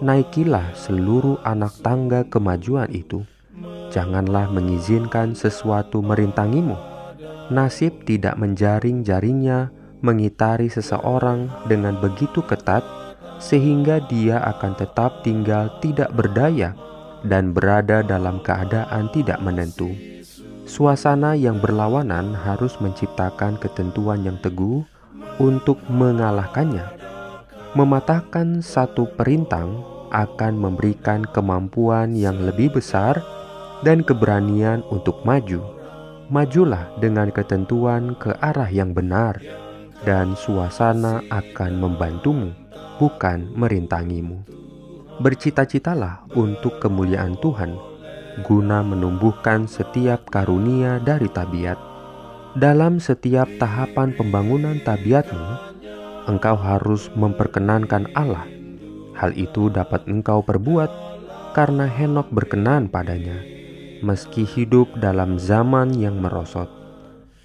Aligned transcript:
naikilah 0.00 0.72
seluruh 0.72 1.36
anak 1.44 1.76
tangga 1.84 2.24
kemajuan 2.24 2.88
itu. 2.88 3.28
Janganlah 3.92 4.48
mengizinkan 4.48 5.36
sesuatu 5.36 6.00
merintangimu. 6.00 6.76
Nasib 7.52 8.02
tidak 8.08 8.34
menjaring 8.40 9.06
jaringnya 9.06 9.70
mengitari 10.04 10.68
seseorang 10.68 11.48
dengan 11.68 11.96
begitu 12.00 12.44
ketat 12.44 12.84
sehingga 13.36 14.00
dia 14.08 14.40
akan 14.40 14.72
tetap 14.76 15.20
tinggal 15.24 15.68
tidak 15.84 16.12
berdaya 16.12 16.72
dan 17.24 17.52
berada 17.52 18.00
dalam 18.04 18.40
keadaan 18.40 19.08
tidak 19.12 19.40
menentu. 19.40 19.92
Suasana 20.66 21.38
yang 21.38 21.62
berlawanan 21.62 22.34
harus 22.34 22.74
menciptakan 22.82 23.54
ketentuan 23.62 24.26
yang 24.26 24.36
teguh 24.42 24.82
untuk 25.38 25.78
mengalahkannya. 25.86 26.82
Mematahkan 27.76 28.64
satu 28.64 29.06
perintang 29.14 29.84
akan 30.10 30.56
memberikan 30.56 31.22
kemampuan 31.28 32.16
yang 32.16 32.40
lebih 32.40 32.72
besar 32.72 33.20
dan 33.84 34.00
keberanian 34.00 34.80
untuk 34.88 35.22
maju. 35.22 35.60
Majulah 36.26 36.90
dengan 36.98 37.30
ketentuan 37.30 38.18
ke 38.18 38.34
arah 38.42 38.66
yang 38.66 38.90
benar 38.90 39.38
dan 40.04 40.36
suasana 40.36 41.24
akan 41.32 41.72
membantumu, 41.80 42.52
bukan 43.00 43.48
merintangimu. 43.56 44.44
Bercita-citalah 45.22 46.28
untuk 46.36 46.76
kemuliaan 46.76 47.40
Tuhan, 47.40 47.72
guna 48.44 48.84
menumbuhkan 48.84 49.64
setiap 49.64 50.28
karunia 50.28 51.00
dari 51.00 51.32
tabiat. 51.32 51.80
Dalam 52.56 53.00
setiap 53.00 53.48
tahapan 53.56 54.12
pembangunan 54.12 54.76
tabiatmu, 54.84 55.76
engkau 56.28 56.56
harus 56.56 57.08
memperkenankan 57.16 58.12
Allah. 58.12 58.44
Hal 59.16 59.32
itu 59.32 59.72
dapat 59.72 60.04
engkau 60.04 60.44
perbuat 60.44 60.92
karena 61.56 61.88
Henok 61.88 62.28
berkenan 62.28 62.92
padanya, 62.92 63.40
meski 64.04 64.44
hidup 64.44 64.92
dalam 65.00 65.40
zaman 65.40 65.96
yang 65.96 66.20
merosot 66.20 66.85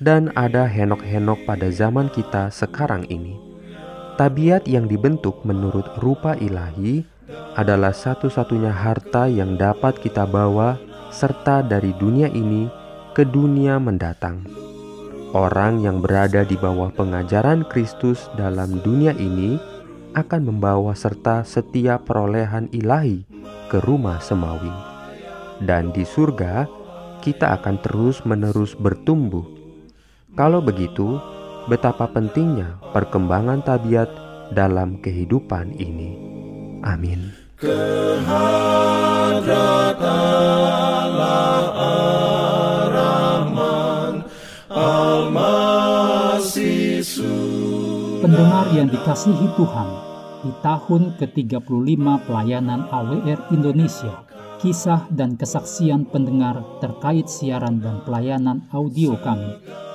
dan 0.01 0.34
ada 0.34 0.66
henok-henok 0.66 1.45
pada 1.45 1.69
zaman 1.69 2.09
kita 2.09 2.50
sekarang 2.50 3.06
ini. 3.13 3.38
Tabiat 4.17 4.66
yang 4.66 4.89
dibentuk 4.89 5.45
menurut 5.45 5.85
rupa 6.01 6.34
ilahi 6.41 7.06
adalah 7.53 7.94
satu-satunya 7.94 8.73
harta 8.73 9.29
yang 9.29 9.56
dapat 9.56 10.01
kita 10.01 10.25
bawa 10.25 10.81
serta 11.13 11.62
dari 11.62 11.94
dunia 11.95 12.28
ini 12.34 12.66
ke 13.13 13.22
dunia 13.22 13.78
mendatang. 13.78 14.41
Orang 15.31 15.79
yang 15.79 16.03
berada 16.03 16.44
di 16.44 16.59
bawah 16.59 16.91
pengajaran 16.91 17.63
Kristus 17.72 18.28
dalam 18.35 18.83
dunia 18.83 19.16
ini 19.16 19.56
akan 20.12 20.41
membawa 20.44 20.91
serta 20.91 21.47
setiap 21.47 22.03
perolehan 22.03 22.68
ilahi 22.75 23.23
ke 23.72 23.79
rumah 23.79 24.19
semawi. 24.19 24.73
Dan 25.63 25.95
di 25.95 26.03
surga, 26.03 26.68
kita 27.23 27.56
akan 27.56 27.79
terus-menerus 27.79 28.75
bertumbuh 28.75 29.61
kalau 30.31 30.64
begitu, 30.64 31.19
betapa 31.68 32.08
pentingnya 32.08 32.80
perkembangan 32.96 33.59
tabiat 33.68 34.08
dalam 34.56 35.03
kehidupan 35.03 35.75
ini. 35.75 36.16
Amin. 36.88 37.36
Pendengar 48.24 48.66
yang 48.72 48.88
dikasihi 48.88 49.48
Tuhan, 49.59 49.90
di 50.48 50.52
tahun 50.63 51.04
ke-35 51.19 52.04
pelayanan 52.24 52.88
AWR 52.88 53.51
Indonesia, 53.51 54.24
kisah 54.63 55.12
dan 55.12 55.36
kesaksian 55.36 56.07
pendengar 56.07 56.63
terkait 56.80 57.28
siaran 57.28 57.83
dan 57.83 58.00
pelayanan 58.07 58.63
audio 58.72 59.19
kami 59.19 59.60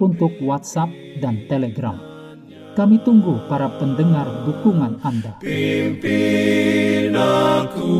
untuk 0.00 0.32
WhatsApp 0.42 0.90
dan 1.22 1.46
Telegram. 1.46 2.14
Kami 2.74 2.98
tunggu 3.06 3.38
para 3.46 3.70
pendengar 3.78 4.26
dukungan 4.42 4.98
Anda. 5.06 5.38
Pimpin 5.38 7.14
aku 7.14 7.94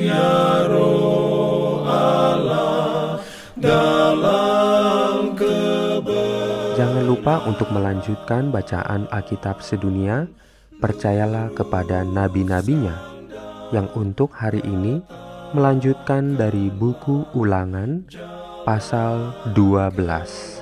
ya 0.00 0.64
roh 0.64 1.84
Allah 1.84 3.20
dalam 3.52 5.36
kebenaran. 5.36 6.72
Jangan 6.80 7.04
lupa 7.04 7.44
untuk 7.44 7.68
melanjutkan 7.68 8.48
bacaan 8.48 9.04
Alkitab 9.12 9.60
sedunia. 9.60 10.24
Percayalah 10.80 11.54
kepada 11.54 12.02
nabi-nabinya 12.02 12.96
yang 13.70 13.86
untuk 13.94 14.34
hari 14.34 14.64
ini 14.66 14.98
melanjutkan 15.52 16.34
dari 16.34 16.72
buku 16.72 17.28
Ulangan 17.36 18.08
pasal 18.64 19.36
12. 19.52 20.61